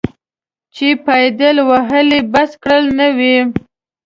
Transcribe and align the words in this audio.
چې 0.75 0.87
پایدل 1.05 1.57
وهل 1.69 2.07
یې 2.15 2.21
بس 2.33 2.51
کړي 2.63 2.89
نه 2.99 3.07
وي. 3.17 3.37